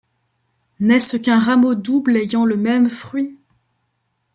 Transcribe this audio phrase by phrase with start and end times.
[0.79, 3.37] N’est-ce qu’un rameau double ayant le même fruit?